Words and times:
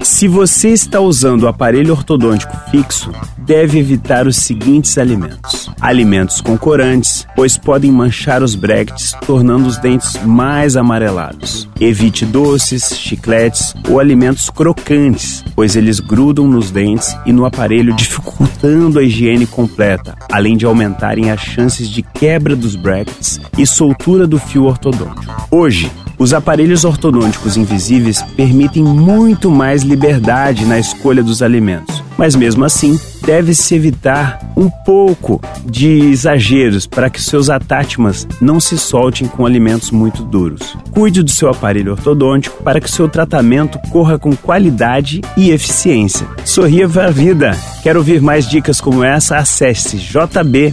Se 0.00 0.26
você 0.26 0.70
está 0.70 1.00
usando 1.00 1.44
o 1.44 1.48
aparelho 1.48 1.92
ortodôntico 1.92 2.56
fixo, 2.70 3.12
deve 3.38 3.78
evitar 3.78 4.26
os 4.26 4.36
seguintes 4.36 4.98
alimentos: 4.98 5.70
alimentos 5.80 6.40
com 6.40 6.56
corantes, 6.56 7.26
pois 7.34 7.56
podem 7.56 7.90
manchar 7.90 8.42
os 8.42 8.54
brackets, 8.54 9.12
tornando 9.26 9.68
os 9.68 9.78
dentes 9.78 10.16
mais 10.24 10.76
amarelados. 10.76 11.68
Evite 11.80 12.24
doces, 12.24 12.96
chicletes 12.96 13.74
ou 13.88 14.00
alimentos 14.00 14.48
crocantes, 14.50 15.44
pois 15.54 15.76
eles 15.76 16.00
grudam 16.00 16.46
nos 16.46 16.70
dentes 16.70 17.16
e 17.26 17.32
no 17.32 17.44
aparelho, 17.44 17.94
dificultando 17.94 18.98
a 18.98 19.02
higiene 19.02 19.46
completa, 19.46 20.16
além 20.30 20.56
de 20.56 20.64
aumentarem 20.64 21.30
as 21.30 21.40
chances 21.40 21.88
de 21.88 22.02
quebra 22.02 22.54
dos 22.56 22.76
brackets 22.76 23.40
e 23.58 23.66
soltura 23.66 24.26
do 24.26 24.38
fio 24.38 24.64
ortodôntico. 24.64 25.48
Hoje, 25.50 25.90
os 26.22 26.32
aparelhos 26.32 26.84
ortodônticos 26.84 27.56
invisíveis 27.56 28.22
permitem 28.36 28.84
muito 28.84 29.50
mais 29.50 29.82
liberdade 29.82 30.64
na 30.64 30.78
escolha 30.78 31.20
dos 31.20 31.42
alimentos, 31.42 32.02
mas 32.16 32.36
mesmo 32.36 32.64
assim, 32.64 32.98
deve-se 33.26 33.74
evitar 33.74 34.52
um 34.56 34.70
pouco 34.70 35.40
de 35.64 35.88
exageros 35.88 36.86
para 36.86 37.10
que 37.10 37.20
seus 37.20 37.50
atátimas 37.50 38.26
não 38.40 38.60
se 38.60 38.78
soltem 38.78 39.26
com 39.26 39.44
alimentos 39.44 39.90
muito 39.90 40.22
duros. 40.22 40.76
Cuide 40.92 41.24
do 41.24 41.30
seu 41.30 41.50
aparelho 41.50 41.92
ortodôntico 41.92 42.62
para 42.62 42.80
que 42.80 42.90
seu 42.90 43.08
tratamento 43.08 43.78
corra 43.90 44.16
com 44.16 44.36
qualidade 44.36 45.22
e 45.36 45.50
eficiência. 45.50 46.26
Sorria 46.44 46.88
para 46.88 47.06
a 47.06 47.10
vida! 47.10 47.56
Quer 47.82 47.96
ouvir 47.96 48.22
mais 48.22 48.48
dicas 48.48 48.80
como 48.80 49.02
essa? 49.02 49.38
Acesse 49.38 49.96
jb.fm. 49.96 50.72